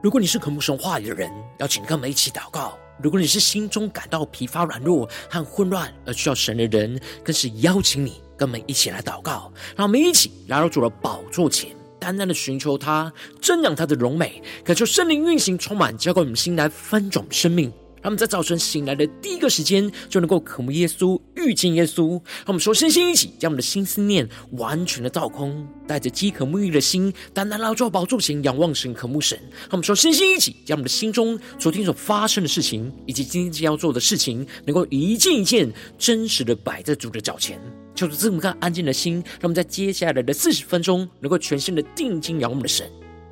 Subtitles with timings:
[0.00, 1.28] 如果你是渴慕神话语的人，
[1.58, 9.52] 邀请跟我们一起祷告；如果你是心中感到疲乏、软弱和混乱而需要神的人，更是邀请你跟我们一起来祷告。
[9.74, 17.72] 让我们一起来到主的宝座前，单单的寻求他，瞻仰他的荣美，感受圣灵运行充满，浇灌我们心来翻转生命。
[18.08, 22.12] 他们在早晨醒来的第一个时间，就能够渴慕耶稣、遇见耶稣。
[22.12, 29.38] 让我们说，身心一起，将我们的心思念完全的倒空，带着饥渴沐浴的心，单单来到宝座前仰望神、渴慕神。
[29.60, 37.60] 让我们说，身心一起，将我们的心中昨天所发生的事情，以及今天将要做的事情，能够一件一件真实的摆在主的脚前。
[37.94, 42.90] 求主赐我们个安静的心，让我们在接下来的四十分钟，能够全心的定睛仰望我们的神。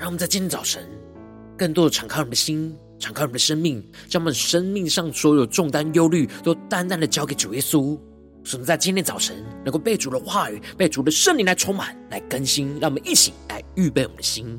[0.00, 0.82] 让我们在今天早晨，
[1.58, 8.00] 更多的敞开我们的心，敞开我们的生命，将我们生命上所有重担、忧虑，都淡淡的交给主耶稣。
[8.42, 12.80] 使我们在今天早晨，能够被主的话语、被主的圣灵来充满、来更新。
[12.80, 14.58] 让我们一起来预备我们的心。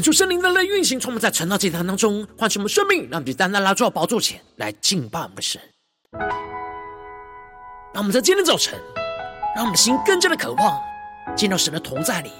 [0.00, 5.60] 恳求圣灵的来运行，充满在晨祷祭坛当中，唤醒我们生命，让我们去单单来到宝座前来敬拜我们的神。
[7.92, 8.80] 让我们在今天早晨，
[9.54, 10.80] 让我们的心更加的渴望
[11.36, 12.30] 见到神的同在里，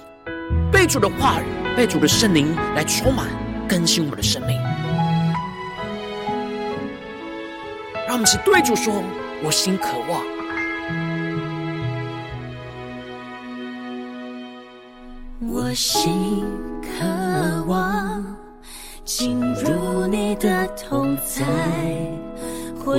[0.71, 1.45] 被主的话语、
[1.77, 3.27] 被主的圣灵来充满
[3.69, 4.59] 更新我们的生命。
[8.07, 8.91] 让我们一起对主说
[9.45, 10.25] ：“我心渴望，
[15.53, 16.43] 我心。”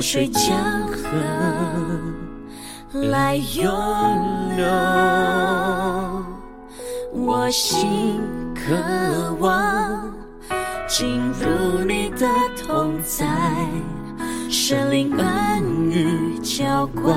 [0.02, 0.52] 水江
[0.88, 1.08] 河
[3.08, 3.64] 来涌
[4.56, 4.66] 流。
[7.12, 8.20] 我心
[8.52, 8.74] 渴
[9.38, 10.12] 望
[10.88, 12.26] 进入你的
[12.66, 13.24] 同在，
[14.50, 17.16] 圣灵恩雨浇灌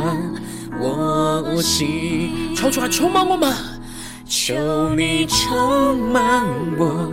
[0.79, 3.51] 我心，抽出来充满我们。
[4.27, 6.45] 求你充满
[6.77, 7.11] 我，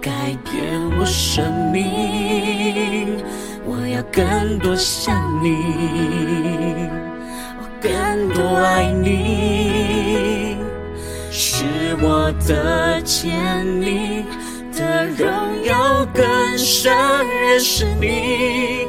[0.00, 3.18] 改变我生命。
[3.64, 5.56] 我要更多想你，
[7.58, 10.56] 我更多爱你，
[11.30, 11.64] 是
[12.00, 13.30] 我的见
[13.80, 14.24] 你
[14.72, 15.28] 的荣
[15.64, 16.24] 耀更
[16.58, 16.92] 深
[17.28, 18.86] 认识你，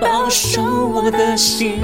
[0.00, 1.80] 保守我的心，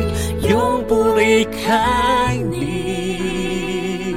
[0.48, 4.16] 永不离开你。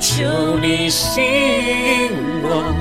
[0.00, 0.22] 求
[0.60, 2.10] 你吸引
[2.42, 2.74] 我，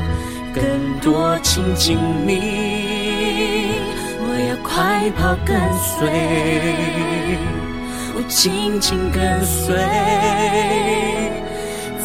[0.53, 0.63] 更
[0.99, 1.97] 多亲近
[2.27, 2.80] 你。
[4.73, 6.07] 害怕跟随，
[8.15, 9.75] 我紧紧跟随，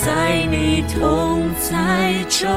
[0.04, 2.50] 在你同在中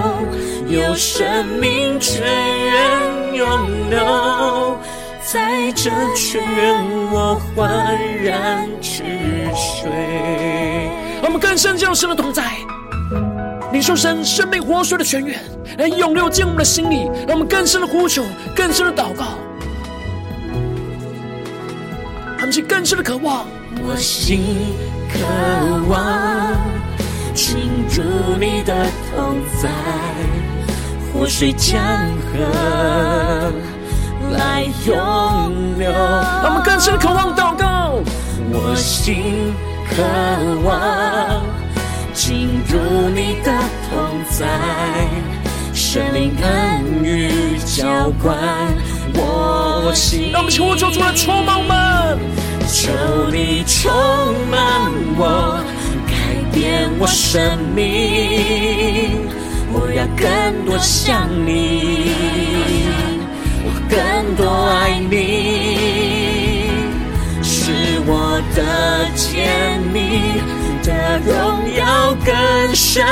[0.68, 4.80] 有生命泉源涌流，
[5.22, 9.04] 在这泉源我焕然止
[9.54, 9.92] 水。
[11.22, 12.44] 我们更深进入神的同在，
[13.72, 15.40] 领受神生命活水的泉源，
[15.78, 18.24] 来涌流进我们的心里，让我们更深的呼求，
[18.56, 19.38] 更深的祷告，
[22.50, 23.46] 们是更深的渴望。
[23.84, 24.44] 我心
[25.14, 25.20] 渴
[25.88, 26.58] 望
[27.36, 27.60] 进
[27.94, 28.02] 入
[28.40, 29.70] 你的同在，
[31.14, 31.80] 活水江
[32.34, 33.54] 河
[34.32, 35.92] 来涌流。
[35.92, 38.02] 让我们更深的渴望祷告，
[38.52, 39.54] 我心。
[39.92, 40.04] 渴
[40.64, 41.44] 望
[42.14, 43.52] 进入你的
[43.90, 44.48] 同在，
[45.74, 48.36] 圣灵恩雨浇灌
[49.22, 50.32] 我心。
[50.32, 52.20] 让我们求主来充满我们，
[52.68, 52.92] 求
[53.32, 53.92] 你充
[54.50, 55.64] 满我，
[56.08, 56.14] 改
[56.54, 59.28] 变我生命。
[59.72, 62.12] 我要更多像你，
[63.66, 63.98] 我更
[64.36, 66.68] 多爱你，
[67.44, 67.72] 是
[68.06, 68.60] 我的
[69.16, 70.59] 甜蜜。
[70.90, 73.06] 的荣耀更深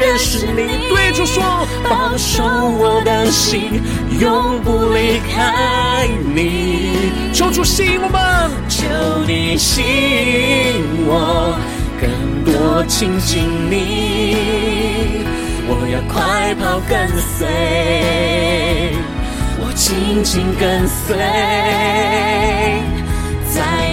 [0.00, 0.88] 认识你。
[0.88, 1.42] 对主说，
[1.88, 3.80] 保守我的心，
[4.18, 7.12] 永不离开你。
[7.32, 8.88] 求主吸引我们，求
[9.26, 11.56] 你吸引我，
[12.00, 12.10] 更
[12.44, 14.36] 多亲近你。
[15.68, 17.46] 我要快跑跟随，
[19.60, 21.16] 我紧紧跟随。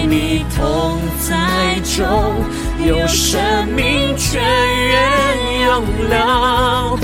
[0.08, 2.06] 你同在中，
[2.82, 3.38] 有生
[3.76, 6.98] 命泉源涌流，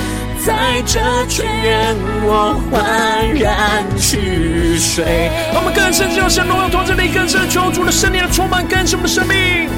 [0.44, 5.30] 在这泉源我欢然去睡。
[5.52, 9.68] 让我们更深进入神荣耀同在里，更深求主的圣灵来充满更新我们的生命。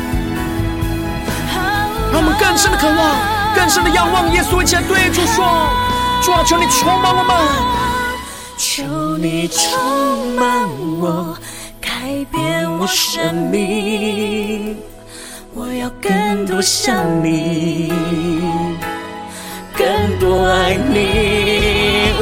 [2.12, 5.44] 让我们更深的渴望，更深的仰望耶稣，一起来对主说：
[6.22, 7.34] 主啊，求你充满我们，
[8.56, 10.68] 求你充满
[11.00, 11.36] 我。
[12.06, 14.76] 改变我生命，
[15.52, 17.92] 我要更多像你，
[19.76, 19.88] 更
[20.20, 22.12] 多爱你，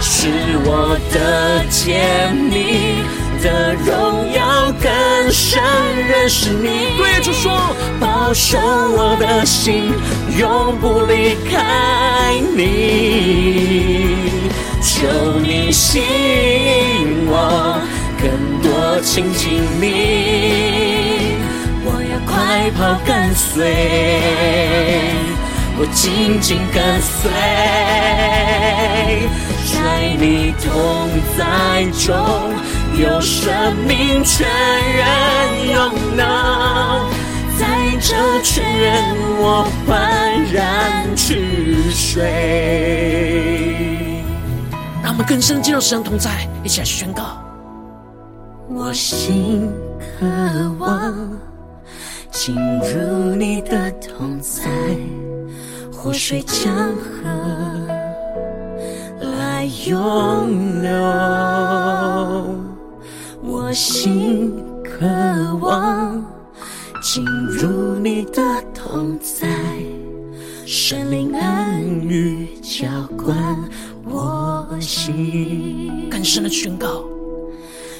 [0.00, 0.26] 是
[0.64, 3.04] 我的甜蜜
[3.40, 5.62] 的荣耀更深
[6.08, 6.96] 认识你。
[6.98, 7.52] 对主说，
[8.00, 9.92] 保守我的心，
[10.36, 14.16] 永不离开你，
[14.82, 17.80] 求你吸引我。
[18.22, 18.30] 更
[18.62, 18.70] 多
[19.00, 21.34] 亲近你，
[21.84, 23.74] 我要快跑跟随，
[25.76, 27.28] 我紧紧跟随，
[29.72, 29.74] 在
[30.20, 30.70] 你同
[31.36, 32.14] 在中
[32.96, 34.46] 有生命全
[34.96, 35.02] 然
[35.66, 35.74] 拥
[36.16, 36.22] 有，
[37.58, 37.66] 在
[38.00, 38.14] 这
[38.44, 39.90] 泉源我欢
[40.52, 40.62] 然
[41.16, 42.22] 去睡。
[45.02, 47.41] 让我们更深进入神同在，一起来宣告。
[48.74, 50.26] 我心渴
[50.78, 51.14] 望
[52.30, 54.62] 进入你的同在，
[55.92, 57.28] 活水江河
[59.20, 60.90] 来涌流。
[63.42, 64.52] 我心
[64.82, 65.06] 渴
[65.60, 66.24] 望
[67.02, 68.42] 进入你的
[68.74, 69.48] 同在，
[70.66, 72.86] 圣灵恩雨浇
[73.22, 73.36] 灌
[74.04, 76.08] 我心。
[76.10, 77.04] 更深的宣告。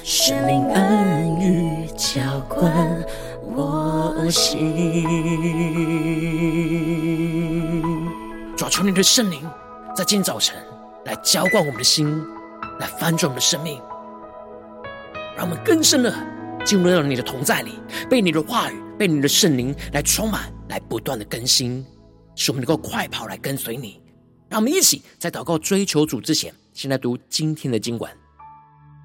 [0.05, 3.05] 圣灵恩雨浇灌
[3.55, 5.05] 我心，
[8.57, 9.49] 主求你的圣灵
[9.95, 10.57] 在今天早晨
[11.05, 12.21] 来浇灌我们的心，
[12.81, 13.79] 来翻转我们的生命，
[15.37, 16.13] 让我们更深的
[16.65, 17.79] 进入到你的同在里，
[18.09, 21.85] 被你的话语、被你的圣灵来充满，来不断的更新，
[22.35, 24.01] 使我们能够快跑来跟随你。
[24.49, 28.11] 让我们一起在祷告追求主之前，先来读今天的经文。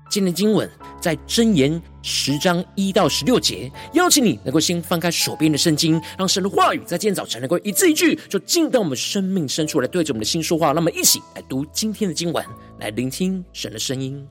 [0.09, 0.69] 今天的经文
[1.01, 10.69] 在箴言十章一到十六节，邀请你能够先翻开手边的圣经，让神的话语在今天早晨能够一字一句，就进到我们生命深处来，对着我们的心说话。
[10.69, 12.45] 让我们一起来读今天的经文，
[12.79, 14.27] 来聆听神的声音。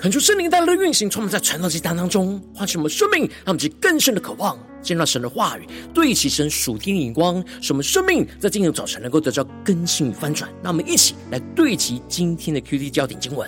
[0.00, 10.50] 恳求圣灵带来的运行，充满在传道祭坛当中，唤醒我们生命，让我们更深的渴望见到神的话语，对齐神属天的眼光，使我们生命在今天早晨能够得到更新与翻转。
[10.62, 13.46] 让我们一起来对齐今天的 QT 焦点经文，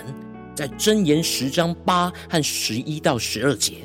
[0.53, 3.77] 在箴言十章八和十一到十二节：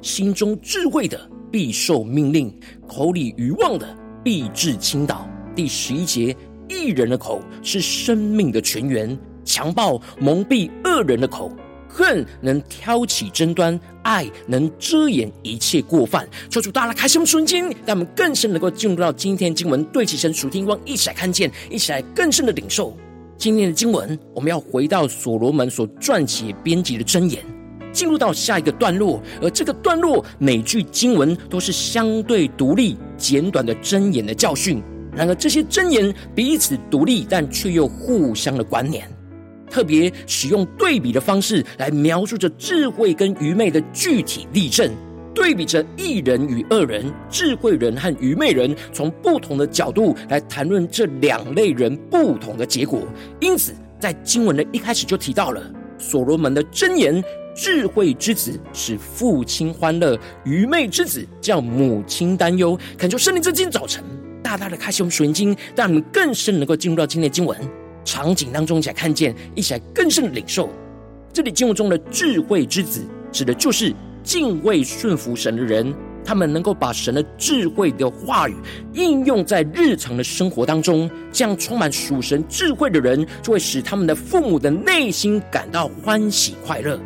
[0.00, 1.20] 心中智慧的
[1.52, 2.50] 必受命令，
[2.88, 3.94] 口里愚妄的
[4.24, 5.28] 必致倾倒。
[5.54, 6.34] 第十一节：
[6.66, 11.54] 一人的口是生命的泉源，强暴蒙蔽恶人的口。
[11.96, 16.28] 恨能挑起争端，爱能遮掩一切过犯。
[16.50, 22.94] 求主大家开什么瞬间，让我们更深能够进入到今天经文，对齐神属天光，一起来看见，一起来更深的领受
[23.38, 24.18] 今天的经文。
[24.34, 27.42] 我们要回到所罗门所撰写编辑的箴言，
[27.92, 29.18] 进入到下一个段落。
[29.40, 34.82] 而这个段落每句经文都是相对独立、简短的箴言的教训。
[35.14, 39.10] 然而这些箴言彼此独立，但却又互相的关联。
[39.70, 44.90] 特别使用对比的方式来描述着智慧跟愚昧的具体例证，
[45.34, 53.02] 对比着一人与恶人、智慧人和愚昧人，从不同的角度来谈论这两类人不同的结果。
[53.40, 55.62] 因此，在经文的一开始就提到了
[55.98, 57.22] 所罗门的箴言：
[57.54, 62.78] 智慧之子使父亲欢乐，愚昧之子叫母亲担忧。
[62.96, 64.02] 恳求圣灵在今天早晨
[64.42, 67.58] 大大的开启我们属灵经，让我们更深能够进入到今天的经文。
[68.06, 70.70] 场景当中，一起来看见，一起来更深的领受。
[71.32, 75.92] 这里经文中的智慧之子，指的就是敬畏顺服神的人，
[76.24, 78.54] 他们能够把神的智慧的话语
[78.94, 81.10] 应用在日常的生活当中。
[81.30, 86.98] 这样充满属神智慧的人，就会使他们的父母的内心感到欢喜快乐。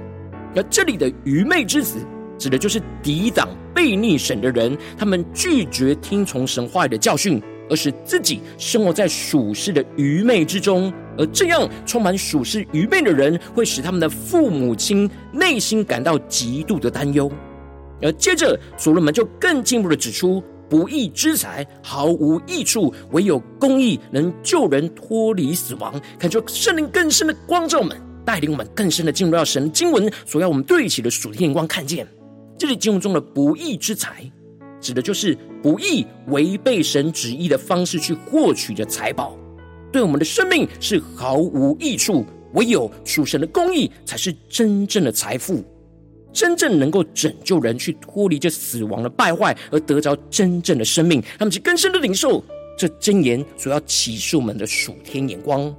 [0.54, 1.96] 而这里的愚昧之子，
[2.38, 7.42] 指的就是抵挡悖逆神的人，他们拒绝听从神话语的教训。
[7.70, 17.30] 而使自己生活在属世的愚昧之中，而这样充满属世愚昧的人，会使他们的父母亲内心感到极度的担忧。
[18.02, 26.00] 而接着，所罗门就更进一步的指出，不义之财毫无益处，唯有公义能救人脱离死亡。
[26.18, 32.06] 恳求圣灵更深的光照我们，带领我们更深的进入到神经文所要我们对齐的属天眼光，看见
[32.58, 34.30] 这里经文中的不义之财。
[34.80, 39.36] 指的就是不义、违背神旨意的方式去获取的财宝，
[39.92, 42.24] 对我们的生命是毫无益处。
[42.54, 45.62] 唯有属神的公义，才是真正的财富，
[46.32, 51.22] 真正能够拯救人去脱离这死亡的败坏，而得着真正的生命。
[51.38, 52.42] 他们是更深的领受
[52.76, 55.72] 这箴言所要启示我们的属天眼光。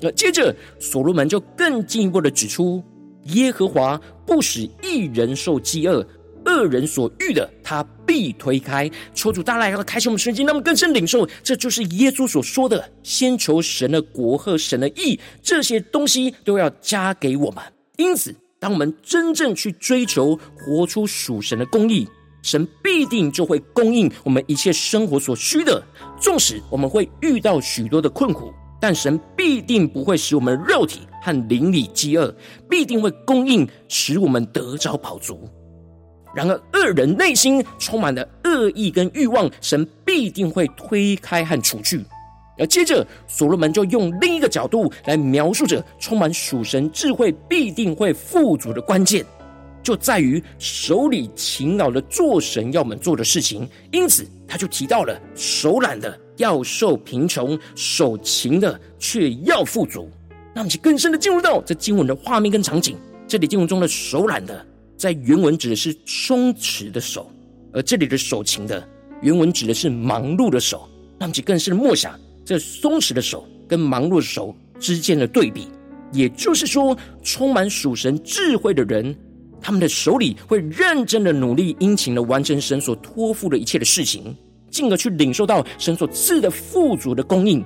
[0.00, 2.82] 那接着，所罗门就更进一步的指出：
[3.24, 6.02] 耶和华不使一人受饥饿。
[6.46, 8.90] 恶人所欲的，他必推开。
[9.14, 17.62] 求主大大要开启我们神经，让我们更深领受，这就是耶稣所说的：先求神的国和神的义，这些东西都要加给我们。
[17.96, 22.08] 因此，当我们真正去追求活出属神的公义，
[22.42, 25.82] 神必定就会供应我们一切生活所需的。
[26.20, 32.34] 纵使我们会遇到许多的困苦，但神必定不会使我们肉体和灵里饥饿，
[32.68, 35.48] 必定会供应，使我们得着饱足。
[36.34, 42.04] 然而，恶人内心充满了恶意跟欲望，神必定会推开和除去。
[42.58, 49.24] 而接着，所罗门就用另一个角度来描述着充满属神智慧必定会富足的关键，
[49.82, 53.68] 就在于手里勤劳的做神要我们做的事情。
[53.90, 60.08] 因此，他就提到了手懒的要受贫穷，手勤的却要富足。
[60.54, 62.96] 那么，就更深的进入到这经文的画面跟场景。
[63.26, 64.64] 这里经文中的手懒的。
[64.96, 67.30] 在原文指的是松弛的手，
[67.72, 68.86] 而这里的手勤的
[69.22, 70.88] 原文指的是忙碌的手。
[71.16, 75.68] 让其更是默想这松弛的手跟忙碌的手之间的对比，
[76.12, 79.16] 也就是说，充满属神智慧的人，
[79.60, 84.36] 他们的手里会认真的努力、殷勤的完成神所托付的一切的事情，
[84.70, 87.64] 进而去领受到神所赐的富足的供应。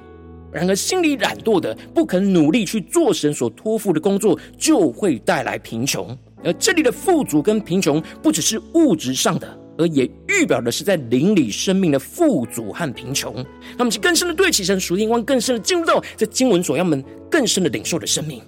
[0.52, 6.16] 然而，心里懒惰的、不肯努力去做神所托付的工作，就会带来贫穷。
[6.44, 13.44] 而这里的富足跟贫穷，不只是物质上的，而也预表的是在灵里生命的富足和贫穷。
[13.76, 18.42] 那么，就更深的对起神属天光，更深的进入到这经文所要我们更深的领受的生命。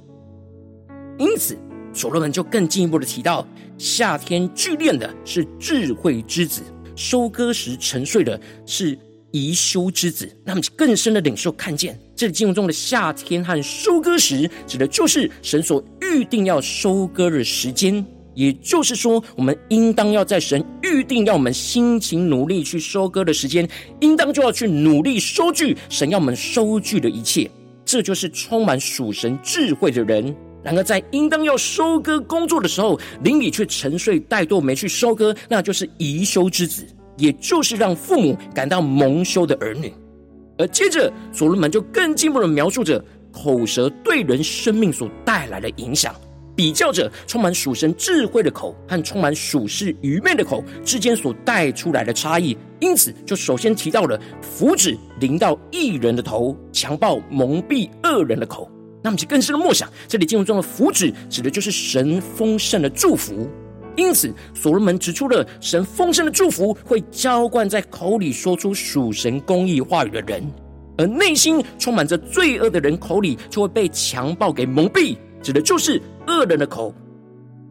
[1.19, 1.59] 因此，
[1.93, 6.63] 所罗门就更进一步的提到，夏天聚敛的是智慧之子，
[6.95, 8.97] 收割时沉睡的是
[9.33, 10.31] 宜修之子。
[10.45, 11.99] 那么，就更深的领受看见。
[12.21, 18.05] 这里经文中的夏天和收割时，指的就是神所预定要收割的时间。
[18.35, 23.67] 也就是说，我们应当要在神预定要我们辛勤努力去收割的时间，
[24.01, 27.51] 应当就要去努力收据神要我们收据的一切。
[27.87, 36.87] 这就是充满属神智慧的人然而在应当要收割工作的时候，邻里却沉睡怠惰，没去收割，那就是贻羞之子，
[37.17, 39.91] 也就是让父母感到蒙羞的儿女。
[40.61, 43.03] 而接着，所罗门就更进一步的描述着
[43.33, 46.15] 口舌对人生命所带来的影响，
[46.55, 52.55] 比较着充满属神智慧的口和充满属世愚昧的口之间所带出来的差异。
[52.79, 58.71] 因此，就首先提到了福祉临到义人的头，强暴蒙蔽恶人的口。
[59.03, 63.49] 那么，就更深的默想，这里经文中的福祉指的就是神丰盛的祝福。
[64.01, 70.43] 因此，所罗门指出了神丰盛的祝福会浇灌在口里说出属神公义话语的人，
[70.97, 76.95] 而内心充满着罪恶的人口里就会被强暴给蒙蔽，指的就是恶人的口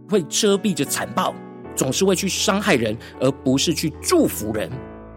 [0.08, 1.34] 会遮蔽着残暴，
[1.76, 4.70] 总是会去伤害人，而不是去祝福人。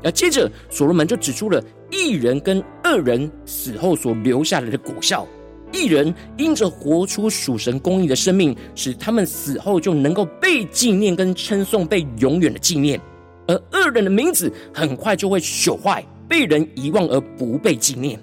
[0.02, 5.28] 而接着，所罗门就指出了义人跟恶人死后所留下来的果效。
[5.72, 12.98] 一人因着活出属神公义的生命，使他们死后就能够被纪念跟称颂，被永远的纪念；
[13.46, 18.20] 而恶人的名字很快就会朽坏，被人遗忘而不被纪念。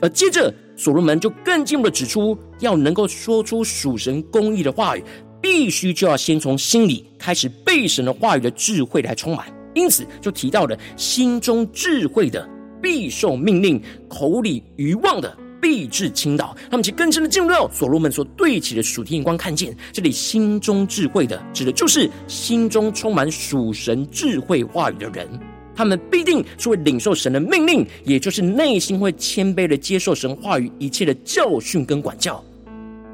[0.00, 5.02] 而接着，所罗门就更进一步的指出，要能够说出属神公义的话语，
[5.42, 9.46] 必须就要先从心里开始被神的话语的智慧来充满。
[9.74, 12.48] 因此，就提到了心中智慧的
[12.80, 15.36] 必受命令，口里愚妄的。
[15.60, 25.28] 必致倾倒，他们其更深的进入到所罗门所对齐的属天眼光，看见这里心中智慧的，指的就是心中充满属神智慧话语的人。
[25.74, 32.42] 他们必定是会领受神的命令，也就是内心会谦卑的接受神话语一切的教训跟管教。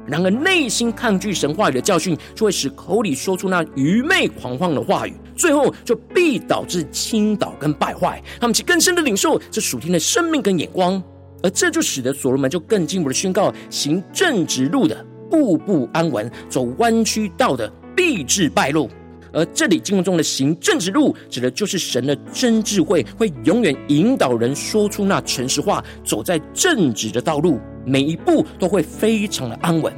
[0.07, 8.21] 然而，内心抗拒神话语的教训，就会使口里说出那愚昧狂妄的话语，最后就必导致倾倒跟败坏。
[8.39, 11.01] 他们其更深的领受这属天的生命跟眼光。
[11.45, 18.89] 而这就使得所罗门就更进一步的宣告：行正直路的，步步安稳；走弯曲道的，必致败露。
[19.31, 29.93] 而这里经文中的行正直路，指的就是神的真智慧，会永远引导人说出那诚实话，走在正直的道路，每一步都会非常的安稳。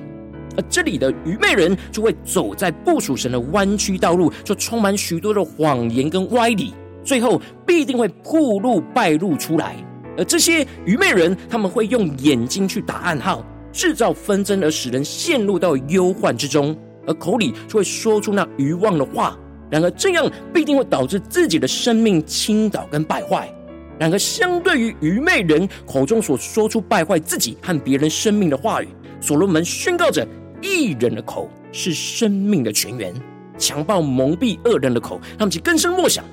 [0.57, 6.73] 而这里的愚昧人，就会走在不属神的弯曲道路，就充满许多的谎言跟歪理，
[7.05, 9.77] 最后必定会暴露败露出来。
[10.17, 16.75] 而这些愚昧人，他们会用眼睛去打暗号，制造纷争，而使人陷入到忧患之中，
[17.05, 19.37] 而口里就会说出那愚妄的话。
[19.69, 23.53] 然而，这样必定会导致自己的生命倾倒跟败坏。
[23.99, 28.87] 然而，相对于愚昧人口中所说出败坏自己和别人生命的话语，
[29.19, 30.25] 所罗门宣告着：
[30.61, 33.13] 一人的口是生命的泉源，
[33.57, 36.23] 强暴蒙蔽恶人的口，他们去更深默想。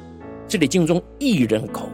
[0.47, 1.89] 这里经文中一人口。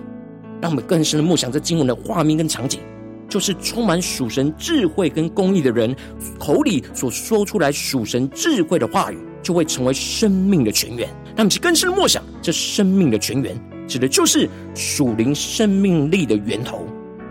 [0.61, 2.81] 让我们更深的默想这经文的画面跟场景，
[3.29, 5.95] 就是充满属神智慧跟公义的人
[6.39, 11.09] 口里所说出来属神智慧的话语，就会成为生命的泉源。
[11.29, 16.87] 让我们去更深的默想，这生命的泉源指的就是属灵生命力的源头，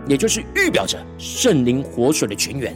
[0.08, 2.74] 也就是预表着圣灵活水的泉源。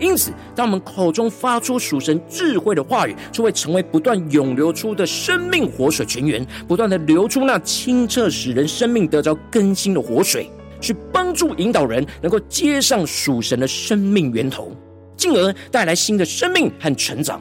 [0.00, 14.76] 因此，当我们口中发出属神智慧的话语，就会成为不断涌流出的生命活水泉源，不断的流出那清澈使人生命得着更新的活水，去帮助引导人能够接上属神的生命源头，
[15.16, 17.40] 进而带来新的生命和成长。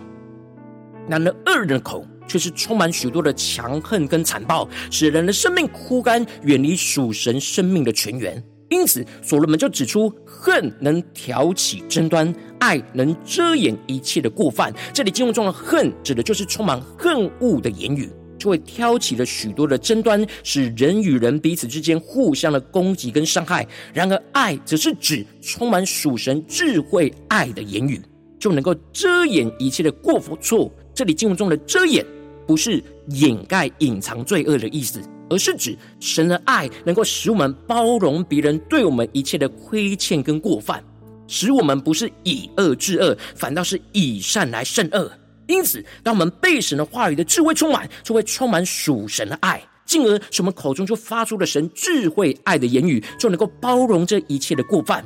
[1.10, 8.42] 然而，恶人的口却是充满许多的强横跟残暴，使人的生命枯干，远离属神生命的泉源。
[8.70, 14.74] 因此，所罗门就指出，恨能挑起争端，爱能遮掩一切的过犯。
[14.94, 23.68] 这里经文中的恨，指的就是充满恨恶的言语，就会挑起了许多的争端，使人与人彼此之间互相的攻击跟伤害。
[23.94, 28.02] 然而，爱则是指充满属神智慧爱的言语，
[28.40, 30.72] 就能够遮掩一切的过错。
[30.96, 32.04] 这里经文中的遮掩，
[32.48, 35.00] 不是掩盖、隐藏罪恶的意思。
[35.30, 40.84] 而是指神的爱能够使我们包容别人对我们一切的亏欠跟过犯，
[41.28, 45.12] 使我们不是以恶制恶，反倒是以善来胜恶。
[45.48, 55.04] 因此，当我们被神的话语的智慧充满，就会充满属神的爱，进而使我们口中就发出了神智慧爱的言语，就能够包容这一切的过犯，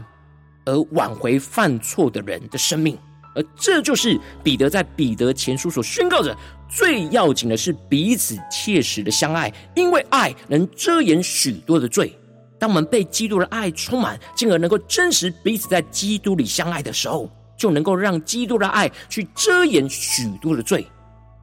[0.65, 2.97] 而挽回犯错的人的生命。
[3.37, 6.35] 而这就是彼得在彼得前书所宣告着，
[6.67, 12.11] 最要紧的是彼此切实的相爱，因为爱能遮掩许多的罪。
[12.59, 20.83] 当我们被基督的爱充满，进而能够真实彼此在基督里相爱的时候，就能够让基督的爱去遮掩许多的罪，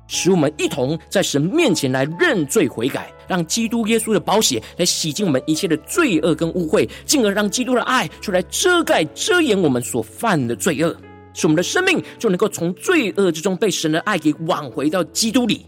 [0.09, 10.97] 使我们一同在神面前来认罪悔改，让基督耶稣的宝血来洗净我们一切的罪恶跟污秽，进而让基督的爱出来遮盖遮掩我们所犯的罪恶。
[11.35, 15.67] 使我们的生命就能够从罪恶之中被神的爱给挽回到基督里。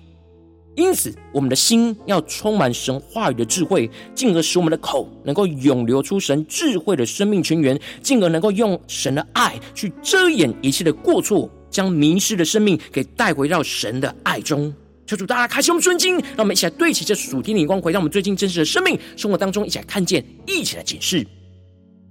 [0.76, 14.70] 因此，我们的心要充满神话语的智慧，进而使我们的口能够涌流出神智慧的生命泉源，进而能够用神的爱去遮掩一切的过错，将迷失的生命给带回到神的爱中。
[15.07, 21.26] 求主大家开启我们圣经，让我们一起来对齐这属天的光，回到我们最近真实的生命生活当中，一起来看见，一起来解释。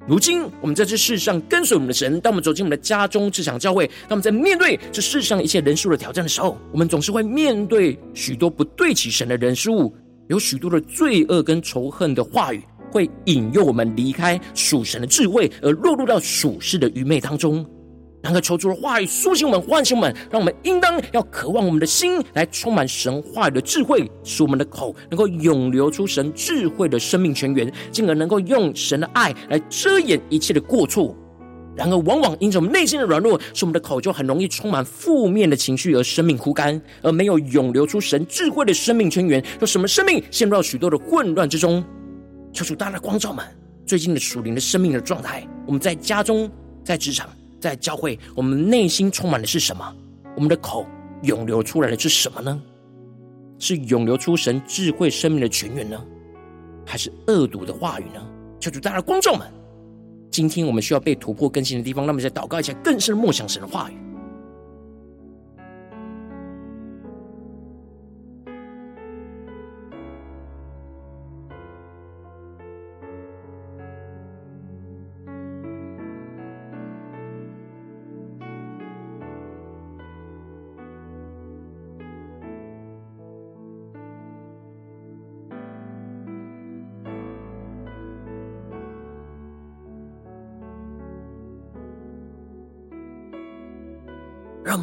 [0.08, 9.92] 如今，我们在这世上跟随我们的神，当我们走进我们的家中、职场、教会，当我们在面对这世上一切人数的挑战的时候，我们总是会面对许多不对起神的人事物，
[10.28, 17.66] 有许多的罪恶跟仇恨的话语，会引诱我们离开属神的智慧，而落入到属世的愚昧当中。
[18.26, 31.16] 然后求主的话语苏醒我们、唤醒我们，让我们应当要渴望我们的心来充满神话语的智慧，使我们的口能够涌流出神智慧的生命泉源，进而能够用神的爱来遮掩一切的过错。
[31.76, 41.86] 然而，往往因着我们内心的软弱，使我们的口就很容易充满负面的情绪，而生命枯干，而没有涌流出神智慧的生命泉源，让什么生命陷入到许多的混乱之中。
[42.52, 43.46] 求主大大光照们
[43.86, 46.50] 最近的属灵的生命的状态，我们在家中，
[46.84, 47.30] 在职场。
[47.66, 49.96] 在教会，我们内心充满的是什么？
[50.36, 50.86] 我们的口
[51.24, 52.62] 涌流出来的是什么呢？
[53.58, 56.00] 是涌流出神智慧生命的泉源呢，
[56.86, 58.24] 还是恶毒的话语呢？
[58.60, 59.48] 求主，大家观众们，
[60.30, 63.96] 今天我们需要被突破更新的地方，那么在祷告一下，更深的梦想神的话语。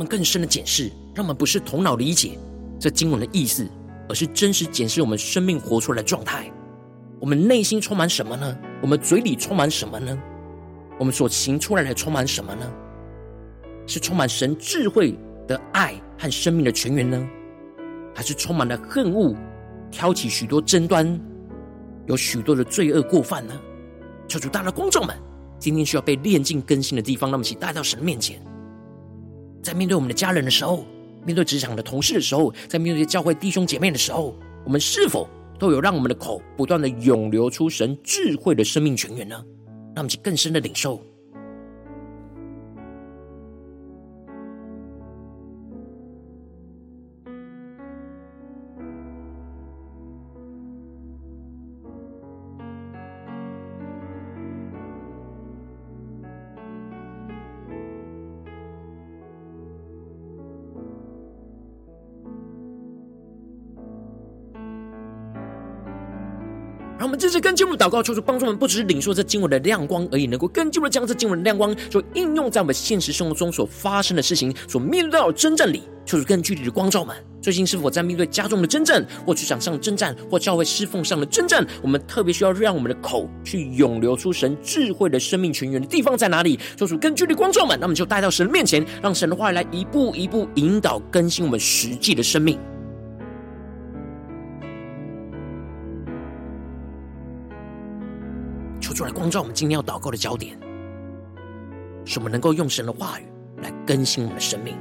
[0.04, 2.38] 更深的检视，让我们不是头脑理解
[2.78, 3.68] 这经文的意思，
[4.08, 6.50] 而是真实检视我们生命活出来的状态。
[7.20, 8.58] 我们内心充满什么呢？
[8.80, 10.18] 我们嘴里充满什么呢？
[10.98, 12.70] 我们所行出来的充满什么呢？
[13.86, 17.28] 是充满神智慧的爱和生命的泉源呢？
[18.14, 19.34] 还是充满了恨恶，
[19.90, 21.18] 挑起许多争端，
[22.06, 23.54] 有许多的罪恶过犯呢？
[24.28, 25.16] 求主，大的观众们，
[25.58, 28.42] 今天需要被炼净更新的地方，那么请带到神面前。
[29.62, 30.84] 在面对我们的家人的时候，
[31.24, 39.36] 面对职场的同事的时候，在面对教会弟兄姐妹的时候，我们是否都有让我们的口不断的涌流出神智慧的生命泉源呢？
[39.94, 41.00] 让我们去更深的领受。
[67.22, 75.84] 这次更进一步祷告，求主帮助我们，不只是领受这经文的亮光而已，能够更进一步将这经文的亮光，就应用在我们现实生活中所发生的事情，所面对到的征战里。
[76.04, 81.64] 求主更具体的光照们，最近是否在面对家中的征战，或职场上的征战，或教会侍奉上的征战？
[81.80, 86.58] 我们特别需要让我们的口去涌流出神智慧的生命泉源的地方在哪里？
[86.76, 92.58] 求主更具体的光照们，那么就带到神的面前，让神的话语来一步一步引导更新我们实际的生命。
[99.04, 100.58] 来光照我们今天要祷告的焦点，
[102.04, 103.24] 使我们能够用神的话语
[103.62, 104.76] 来更新我们的生命。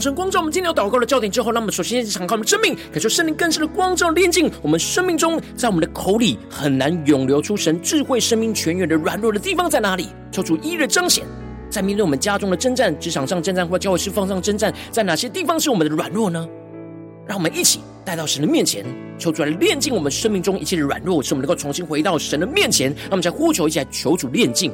[0.00, 10.08] 神光照我们今天要祷告的焦点之后，那么首先是敞开我们生命，感受圣灵更深的光照炼净我们生命中，在我们的口里很难涌流出神智慧生命泉源的软弱的地方在哪里？
[10.32, 11.24] 求主一日彰显，
[11.68, 16.48] 在面对我们家中的征战、职场上征战或教会释放上征战，在哪些地方是我们的软弱呢？
[17.26, 18.84] 让我们一起带到神的面前，
[19.18, 22.90] 求主来炼净我们生命中一切的软弱，使我们能够重新回到神的面前。
[23.02, 24.72] 让我们再呼求一下，求主炼净。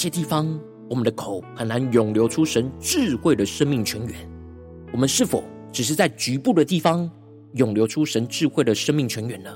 [0.00, 0.58] 些地方，
[0.88, 4.16] 我们的口很难涌流出神智慧的生命泉源？
[4.92, 7.08] 我们是否只是在局部的地方
[7.52, 9.50] 涌流出神智慧的生命泉源呢？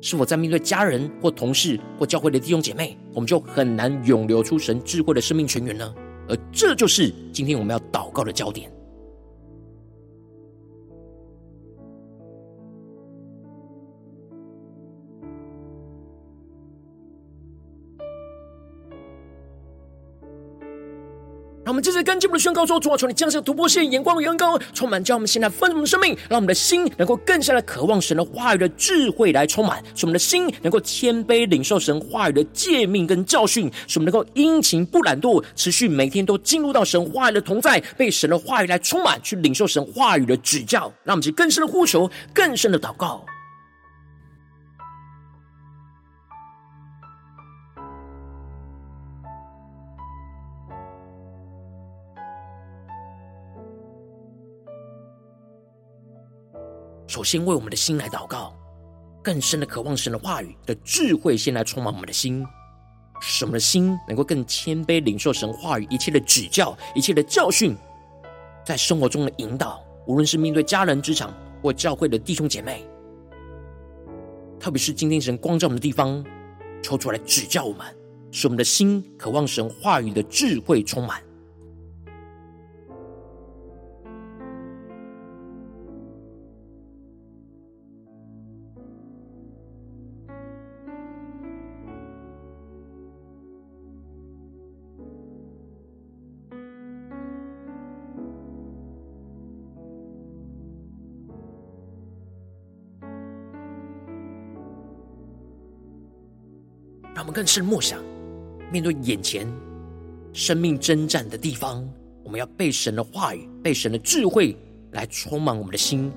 [0.00, 5.94] 是否在面对家人或同事或教会的弟兄姐妹，我们就很难涌流出神智慧的生命泉源呢？
[6.28, 8.72] 而这就是今天我们要祷告的焦点。
[21.72, 40.92] 我们接着跟进我们的宣告说：主啊，求你降下突破性眼光的眼光，充满将我们现在丰盛的生命，让我们的心能够更加的渴望神的话语的智慧来充满，使我们的心能够谦卑领受神话语的诫命跟教训，使我们能够殷勤不懒惰，持续每天都进入到神话语的同在，被神的话语来充满，去领受神话语的指教。
[41.04, 43.24] 让我们去更深的呼求，更深的祷告。
[57.22, 58.52] 首先为我们的心来祷告，
[59.22, 62.44] 更深的渴望神的话语的智慧，先来充满我们的心，
[63.20, 67.76] 使我们的心能够更谦卑，领受神话语一切的指教、一切的教训，
[68.66, 71.32] 在生活中的引导，无论是面对家人、职场
[71.62, 72.84] 或教会的弟兄姐妹，
[74.58, 76.24] 特别是今天神光照我们的地方，
[76.82, 77.86] 抽出来指教我们，
[78.32, 81.22] 使我们的心渴望神话语的智慧充满。
[107.32, 108.00] 更深默想，
[108.70, 109.50] 面对眼前
[110.32, 111.88] 生命征战的地方，
[112.22, 114.56] 我们要被神的话语、被神的智慧
[114.92, 116.12] 来充满我们的心。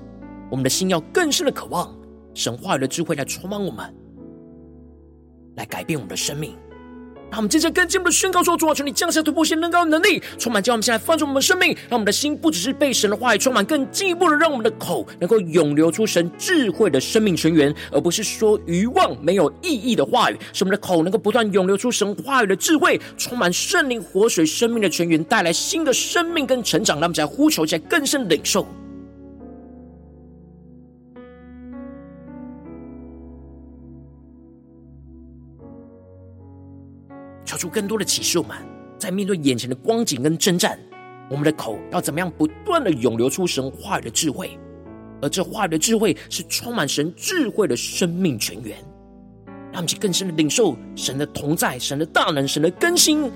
[0.50, 1.92] 我们的心要更深的渴望
[2.32, 3.92] 神话语的智慧来充满我们，
[5.56, 6.54] 来改变我们的生命。
[7.30, 20.38] 让我们接着更进一步的宣告说：主啊，求你降下突破性能高的能力，充满，叫我们现在放逐我们的生命，让我们的心不只是被神的话语充满，更进一步的让我们的口能够涌流出神智慧的生命泉源，而不是说愚妄没有意义的话语。
[20.52, 26.96] 使我们的口能够不断涌流出神话语的智慧，充满圣灵活水生命的泉源，带来新的生命跟成长。
[26.96, 28.66] 让我们在呼求，在更深领受。
[37.68, 38.56] 更多的启示，我们
[38.98, 40.78] 在面对眼前的光景跟征战，
[41.30, 44.58] 我们的口要怎么样不断的涌流出神话语的智慧，
[45.20, 48.76] 而这话语的智慧是充满神智慧的生命泉源，
[49.72, 53.30] 让我们更深的领受神的同在、神的大能、神的更新。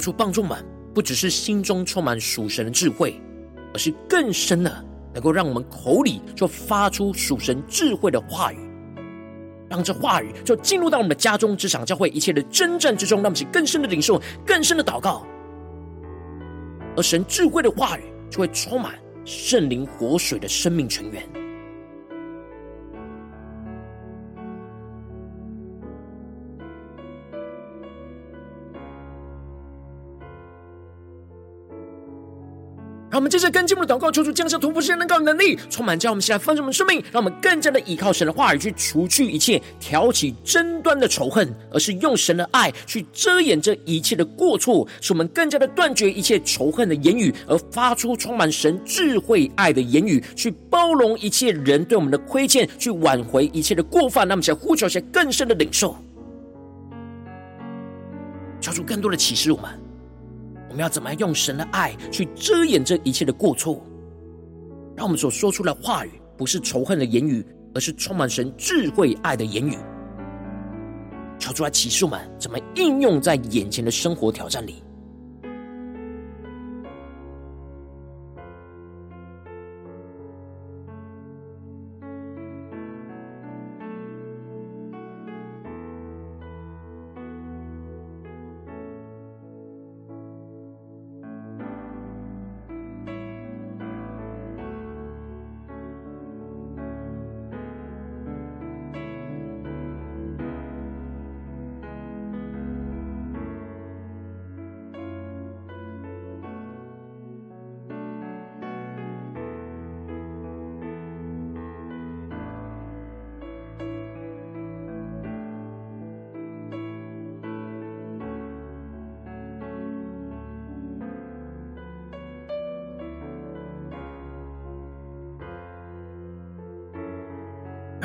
[0.00, 3.20] 求主帮助们，不只是心中充满属神的智慧，
[3.74, 8.58] 而是更深的，能够让我们口里就发出属神智慧的话语，
[9.68, 15.26] 让这话语就进入到我们的家中、职场、教会一切的征战之中，让我们更深的领受、更深的祷告，
[16.96, 18.94] 而神智慧的话语就会充满
[19.26, 21.22] 圣灵活水的生命泉源。
[33.10, 54.28] 让我们接着跟进我们的祷告，求主降下突破性能高能力，充满将我们现在丰盛的生命，让我们更加的依靠神的话语去除去一切挑起争端的仇恨，而是用神的爱去遮掩这一切的过错，使我们更加的断绝一切仇恨的言语，而发出充满神智慧爱的言语，去包容一切人对我们的亏欠，去挽回一切的过犯。
[54.28, 55.96] 那么，想呼求一些更深的领受，
[58.60, 59.89] 求出更多的启示我们。
[60.70, 63.84] 我们要怎么样用神的爱去遮掩这一切的过错？
[64.96, 69.76] 让我们所说出来的话语不是仇恨的言语，而是充满神智慧爱的言语。
[71.40, 74.82] 求主来启示我们怎么应用在眼前的生活挑战里。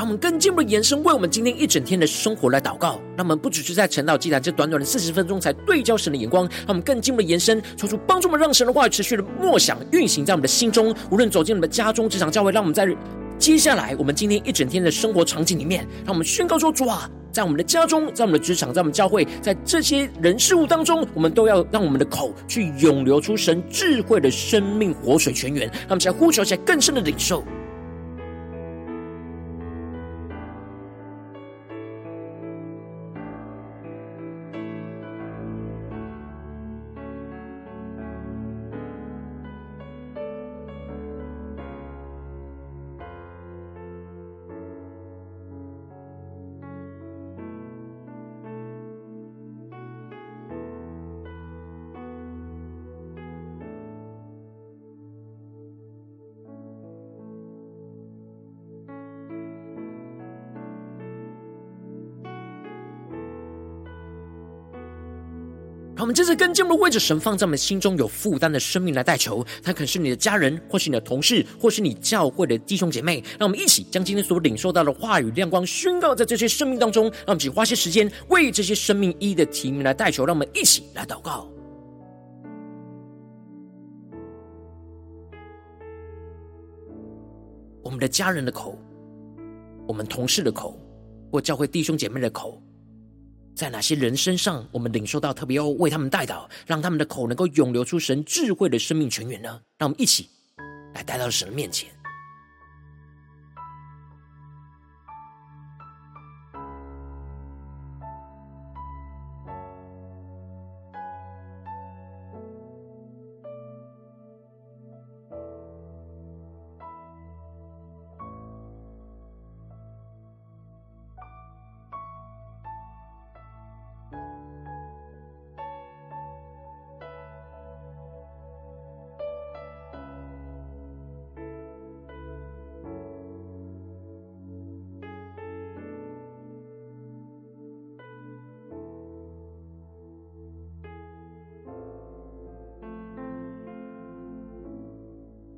[0.05, 3.01] 让我们更进一步的延伸，为我们今天一整天的生活来祷告。
[3.17, 10.93] 让我们不只是在晨祷祭坛这短短的四十分钟才对焦神的眼光，让我们更进一步的延伸，求主帮助我们，让神的话语持续的默想运行在我们的心中。
[11.09, 12.87] 无论走进我们的家中、职场、教会，让我们在
[13.39, 25.65] 接下来我们今天一整天的生活场景里面，让我们宣告说：主啊，在我们的家中，在我们的职场，在我们教会，在这些人事物当中，我们都要让我们的口去涌流出神智慧的生命活水泉源。
[25.65, 27.43] 让我们起来呼求，起来更深的领受。
[66.05, 73.23] 我们这次更进一步为着神放在我们心中有负担的生命来代求，他可能是你的家人，或是你的同事，或是你教会的弟兄姐妹。
[73.39, 77.05] 让我们一起将今天所领受到的话语亮光宣告在这些生命当中。
[77.05, 80.27] 让我们一起花些时间为这些生命一的提名来代求。
[80.27, 81.49] 让我们一起来祷告。
[87.81, 88.77] 我们的家人的口，
[89.87, 90.79] 我们同事的口，
[91.31, 92.61] 或教会弟兄姐妹的口。
[93.55, 99.61] 在哪些人身上，我们领受到特别要为他们带到，让他们的口能够涌流出神智慧的生命泉源呢？
[99.77, 100.27] 让我们一起
[100.93, 101.94] 来带到神面前。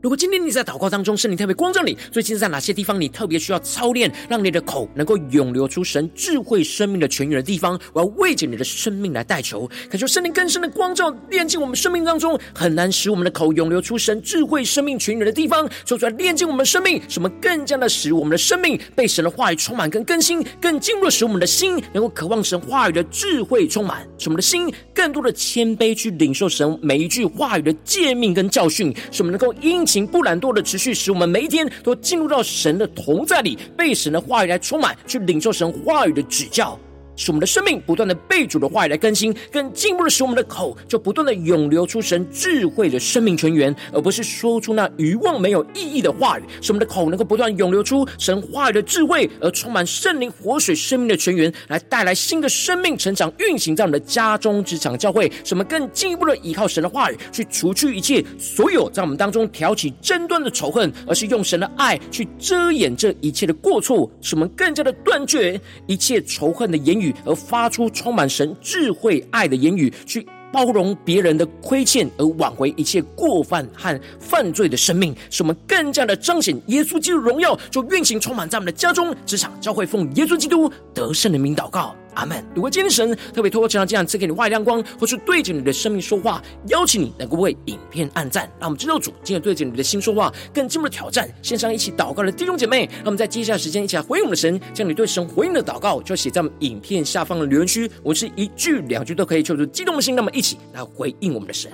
[0.08, 36.78] 如果今天你在祷告当中，圣灵特别光照你，最近在哪些地方你特别需要操练，让你的口能够涌流出神智慧生命的泉源的地方，我要为着你的生命来代求，恳求圣灵更深的光照，炼净我们生命当中很难使我们的口涌流出神智慧生命泉源的地方，说出来炼净我们的生命，使我们更加的使我们的生命被神的话语充满跟更新，更进入的使我们的心能够渴望神话语的智慧充满，使我们的心更多的谦卑去领受神每一句话语的诫命跟教训，使我们能够殷不懒惰的持续，使我们每一天都进入到神的同在里，被神的话语来充满，去领受神话语的指教。
[37.18, 46.44] 使我们的生命不断的被主的话语来更新，更进一步的使我们的口就不断的涌流出神智慧的生命泉源，而不是说出那愚妄没有意义的话语。
[46.62, 55.30] 使我们的口能够不断涌流出神话语的智慧，而充满圣灵活水生命的泉源，来带来新的生命成长运行在我们的家中、职场、教会。
[55.44, 67.07] 使我们更进一步的依靠神的话语，去除去一切所有在我们当中挑起争端的仇恨，而是用神的爱去遮掩这一切的过错，使我们更加的断绝一切仇恨的言语。
[67.26, 81.96] 而发出充满神智慧爱的言语，去包容别人的亏欠，而挽回一切过犯和犯罪的生命，使我们更加的彰显耶稣基督荣耀，就运行充满在我们的家中、职场、教会，奉耶稣基督得胜的名祷告。
[82.18, 82.44] 阿门。
[82.56, 91.30] 如果今天神特别透过这样这样赐给你外亮光，或是对着你的生命说话，邀请你能够为影片按赞，让我们知道主今天对着你的心说话，更进一步的挑战。
[91.44, 97.90] 线上一起祷告的弟兄姐妹，让我们在接下来时间一起来回应我们的神，将你对神回应的祷告就写在我们影片下方的留言区。
[98.02, 101.72] 我是一句两句都可以，求出激动的心，那么一起来回应我们的神。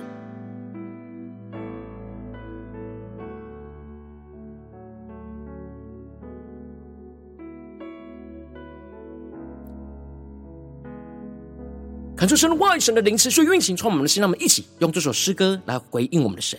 [12.24, 14.18] 传出神的话语，神的灵持续运行，充满我们的心。
[14.18, 16.58] 让我们一起用这首诗歌来回应我们的神，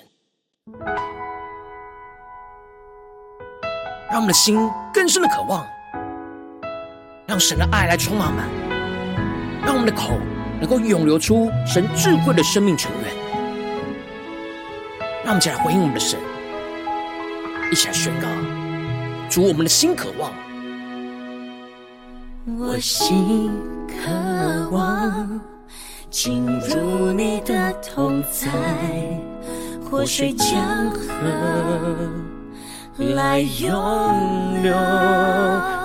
[4.11, 4.55] 让我们的心
[4.93, 5.66] 更深的渴望，
[7.26, 8.45] 让神的爱来充满我们，
[9.63, 10.11] 让我们的口
[10.59, 13.11] 能够涌流出神智慧的生命泉源。
[15.24, 16.20] 让我们一起来回应我们的神，
[17.72, 18.28] 一起来宣告：
[19.32, 20.32] 主，我们的心渴望，
[22.59, 23.49] 我心
[23.88, 25.55] 渴望。
[26.16, 28.49] 进入你的同在，
[29.84, 31.09] 活水江河
[33.13, 34.74] 来涌流，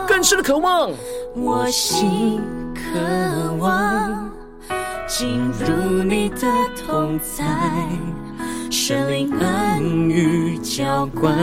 [0.06, 0.92] 更深的渴望，
[1.34, 2.40] 我心
[2.76, 4.30] 渴望
[5.08, 6.46] 进入你的
[6.86, 7.44] 同在，
[8.70, 11.34] 圣灵恩语浇灌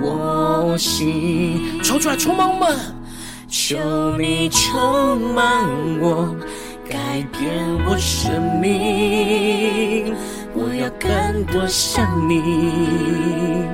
[0.00, 2.78] 我心，抽出来充满我们，
[3.46, 3.76] 求
[4.16, 5.68] 你充满
[6.00, 6.34] 我，
[7.16, 7.50] 改变
[7.88, 10.14] 我生命，
[10.52, 13.64] 我要更多像你。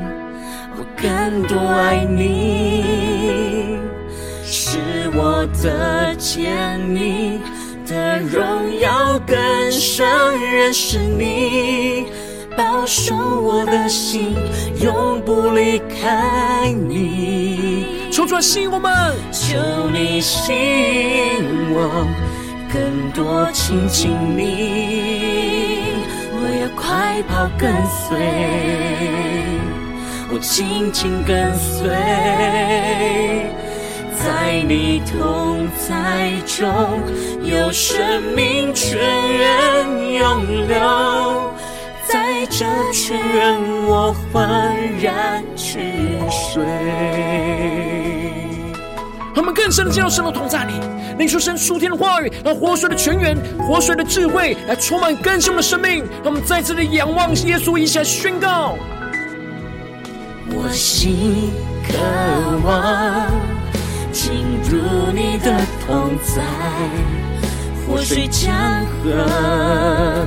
[0.76, 3.80] 我更多爱你，
[4.44, 4.78] 是
[5.14, 7.40] 我得见你
[7.84, 9.36] 的荣耀更
[9.72, 10.06] 深，
[10.40, 12.06] 认识你，
[12.56, 14.36] 保守我的心，
[14.80, 17.86] 永不离开你。
[18.12, 19.56] 求主吸引我们，求
[19.92, 21.42] 你吸引
[21.74, 22.06] 我，
[22.72, 25.92] 更多亲近你，
[26.32, 28.16] 我要快跑跟随。
[30.32, 31.86] 我紧紧跟随，
[34.16, 36.66] 在你同在中，
[37.44, 41.52] 有生命泉源涌流，
[42.08, 45.78] 在这泉源我焕然去
[46.30, 48.01] 水。
[49.34, 50.72] 他们更深的进入神的同在里，
[51.18, 56.04] 领受神属天的话语，让活水的泉源、活水的智慧来充满更新我们的生命。
[56.22, 58.76] 让我们再次的仰望耶稣，一起来宣告。
[60.54, 61.50] 我心
[61.88, 61.96] 渴
[62.66, 63.30] 望
[64.12, 64.32] 进
[64.68, 66.42] 入你的同在，
[67.86, 68.52] 活水江
[69.02, 70.26] 河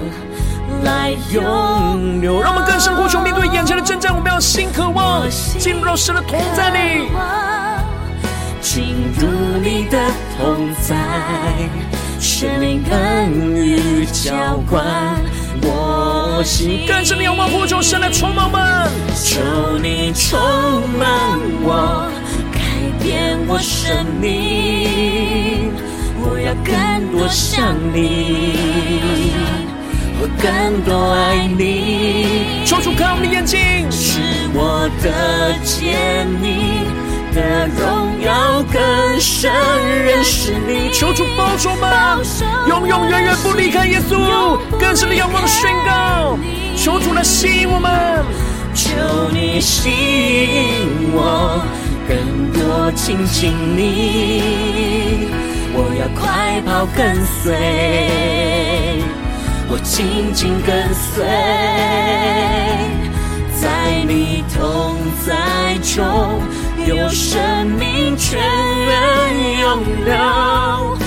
[0.84, 2.42] 来涌流。
[2.42, 5.30] 让我们更深呼求，面对眼前的征战，我们要心渴望
[5.60, 7.08] 进入到神的同在里，
[8.66, 9.28] 进入
[9.64, 10.00] 你的
[10.36, 10.96] 同在，
[12.20, 14.84] 圣灵恩与浇灌。
[15.62, 18.90] 我心更深的仰望，呼求神来充满我们，
[19.24, 19.40] 求
[19.78, 20.40] 你充
[20.98, 22.10] 满我，
[22.52, 22.60] 改
[23.04, 25.72] 变我生命，
[26.20, 26.74] 我要更
[27.16, 28.56] 多像你，
[30.20, 32.66] 我更多爱你。
[32.66, 33.60] 求主看我们的眼睛，
[33.92, 34.20] 是
[34.56, 37.05] 我得见你。
[37.36, 39.52] 的荣耀更深，
[40.06, 40.90] 认识你。
[40.94, 41.92] 求主保守们，
[42.70, 44.58] 永永远远不离开耶稣。
[44.80, 46.40] 更深的仰望宣告，
[46.78, 48.24] 求主来吸引我们，
[48.74, 48.96] 求
[49.34, 51.62] 你吸引我，
[52.08, 52.16] 更
[52.54, 55.28] 多亲近你。
[55.74, 59.04] 我要快跑跟随，
[59.68, 61.26] 我紧紧跟随，
[63.60, 64.96] 在你同
[65.28, 66.40] 在中。
[66.88, 70.98] 有生命泉源涌流，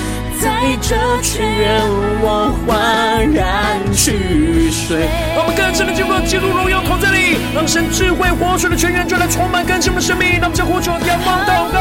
[0.41, 1.83] 在这泉源
[2.21, 5.09] 我焕然去水。
[5.35, 10.33] 让我们更深的进入到基督荣耀同在里，让神智慧活水的泉源就来充满更新我们的生命。
[10.41, 11.79] 让我们将呼求仰望祷告。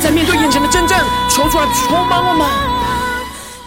[0.00, 2.46] 在面对眼前的征战，求主来充满我们，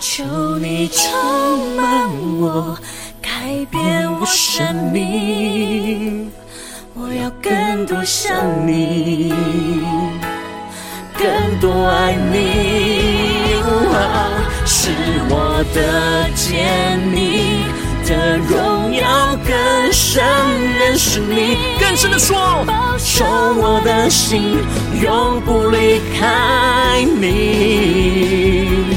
[0.01, 0.23] 求
[0.59, 2.09] 你充满
[2.41, 2.77] 我，
[3.21, 3.29] 改
[3.71, 6.29] 变我生命。
[6.97, 9.33] 我要更多想你，
[11.13, 13.59] 更多爱你，
[14.65, 14.91] 是
[15.29, 17.65] 我得见你
[18.07, 20.23] 的荣耀更深，
[20.79, 23.25] 认识你更深的说，保守
[23.57, 24.55] 我的心，
[25.03, 28.95] 永不离开你。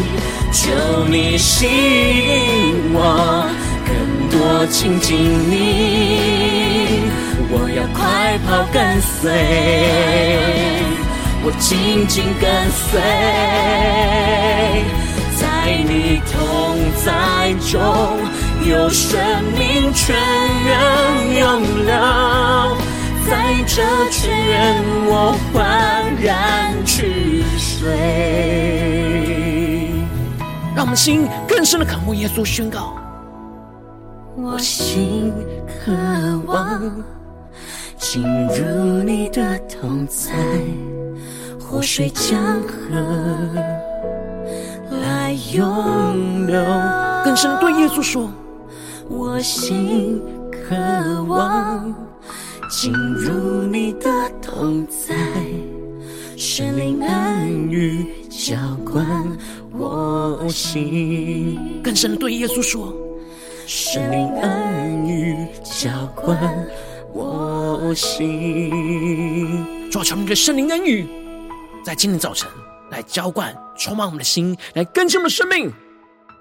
[0.52, 0.70] 求
[1.08, 3.44] 你吸引我，
[3.84, 5.16] 更多亲近
[5.50, 7.27] 你。
[7.50, 9.30] 我要快跑跟随，
[11.44, 13.00] 我紧紧跟随，
[15.38, 15.42] 在
[15.84, 16.36] 你同
[17.04, 17.78] 在中，
[18.68, 19.18] 有生
[19.56, 20.16] 命泉
[20.66, 20.70] 源
[21.38, 21.46] 涌
[21.86, 21.92] 流，
[23.28, 23.32] 在
[23.66, 23.76] 这
[24.10, 25.58] 泉源我焕
[26.22, 27.88] 然去水。
[30.74, 32.94] 让我们心更深的渴慕耶稣，宣告：
[34.36, 35.32] 我心
[35.84, 35.92] 渴
[36.46, 37.17] 望。
[38.10, 40.32] 进入你的同在，
[41.60, 42.96] 活水江河
[44.90, 46.58] 来涌流。
[47.22, 48.30] 更深对耶稣说：
[49.10, 50.74] 我心渴
[51.24, 51.94] 望
[52.70, 54.08] 进入你的
[54.40, 55.14] 同在，
[56.34, 58.56] 圣灵恩语浇
[58.90, 59.06] 灌
[59.70, 61.58] 我心。
[61.84, 62.90] 更深对耶稣说：
[63.66, 66.38] 圣灵恩语浇灌。
[67.10, 67.57] 我
[67.94, 71.06] 心，主啊，求你的圣灵恩语，
[71.82, 72.48] 在今天早晨
[72.90, 75.72] 来浇灌、充满我们的心，来更新我们的生命，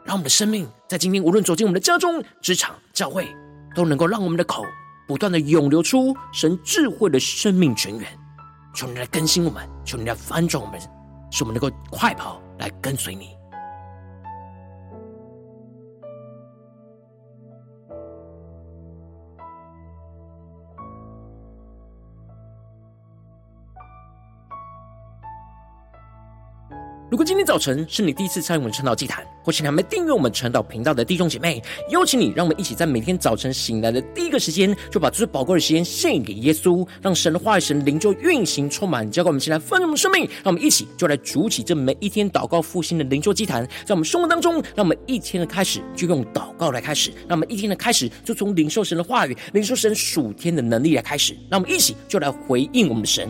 [0.05, 3.28] 让我们的生命在今天无论走进我们的家中、职场、教会，
[3.75, 4.63] 都能够让我们的口
[5.07, 8.07] 不断的涌流出神智慧的生命泉源。
[8.75, 10.80] 求你来更新我们，求你来翻转我们，
[11.32, 13.36] 使我们能够快跑来跟随你。
[27.09, 40.23] 如果今天早晨是你第一次参与我们晨祷祭坛，或是你还没订阅我们晨祷频道的弟兄姐妹，邀请你，让我们一起在每天早晨醒来的第一个时间，就把最宝贵的时间献给耶稣，让神的话语、神灵就运行充满，交给我们，一起来丰盛我们生命。
[40.43, 53.29] 让我们一起就来主起这每一天祷告复兴的灵修祭坛，在我们生活当中，让我们一天的开始就用祷告来开始，让我们一天的开始就从领受神的话语、领受神属天的能力来开始，让我们一起就来回应我们的神。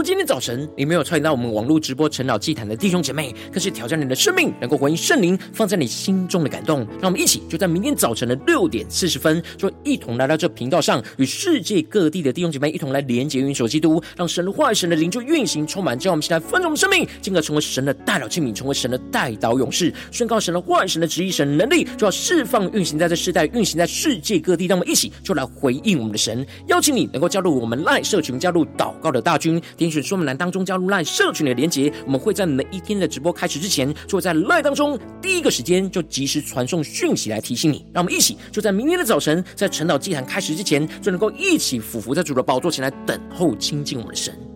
[0.00, 6.78] 果今天早晨你没有参与到我们网络直播晨祷祭坛的弟兄姐妹，更是挑战你的生命，能够回应圣灵放在你心中的感动。
[7.02, 24.64] 让我们一起就在明天早晨的六点四十分，就一同来到这频道上，与世界各地的弟兄姐妹一同来连接、云手基督，让神的话语、神的灵就运行充满，叫我们现在丰盛生命，进而成为神的代祷器皿，成为神的代祷勇士，宣告神的话语、神的旨意、神能力，就要释放、运行在这世代，运行在世界各地。
[24.64, 29.60] 让我们一起就来回应我们的神，邀请你能够加入我们赖社群，加入祷告的大军。
[29.76, 37.84] 点选说明栏当中加入 LINE 社群的连结，我们会在每一天的直播开始之前，就会在 LINE 当中第一个时间就及时传送讯息来提醒你。
[37.92, 44.49] 让我们一起就在明天的早晨，在晨岛祭坛开始之前，就能够一起俯伏在主的宝座前来等候亲近我们的神。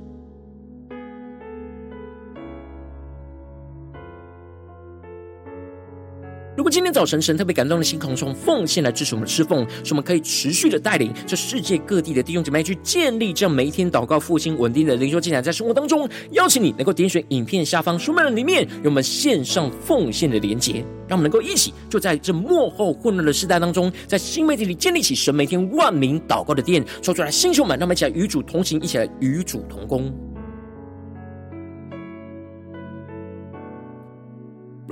[6.56, 20.74] 如果今天早晨神特别感动的心，空中奉献来支持我们的侍奉，使我们可以持续的带领这世界各地的弟兄姐妹去建立这样每一天祷告复兴稳定的灵修进展，在生活当中，邀请你能够点选影片下方书本的里面有我们线上奉献的连结，
[21.08, 30.14] 让我们能够一起就在这幕后混乱的时代当中，在新媒体里建立起神每天万名祷告的殿，说出来星球们，让我们一起来与主同行，一起来与主同工。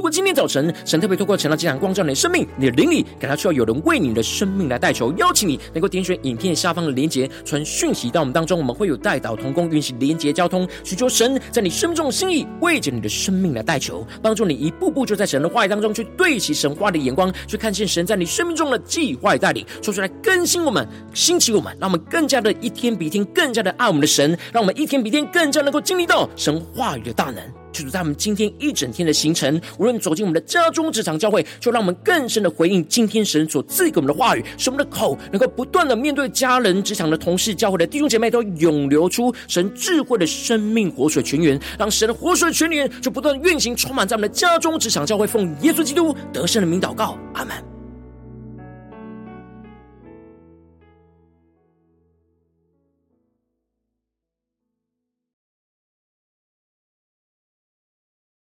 [0.03, 20.84] 如果今天早晨神特别透过晨祷祭坛光照你的生命，你的灵里感到需要有人为你的生命来代求，邀请你能够点选影片下方的连结，传讯息到我们当中，我们会有代祷同工运行连结交通，寻求神在你生命中的心意，为着你的生命来代求，帮助你一步步就在神的话语当中去对齐神话的眼光，去看见神在你生命中的计划与带领，说出来更新我们，
[21.14, 27.40] 兴起我们，让我们更加的一天比一天更加的爱我们的神，让我们一天比一天更加能够经历到神话语的大能。
[27.72, 47.71] 就是在我们今天一整天的行程，无论走进我们的家中、职场、教会，就让我们更深的回应今天神所赐给我们的话语，使我们的口能够不断的面对家人、职场的同事、教会的弟兄姐妹，都涌流出神智慧的生命活水泉源，让神的活水泉源就不断运行，充满在我们的家中、职场、教会，奉耶稣基督得胜的名祷告，阿门。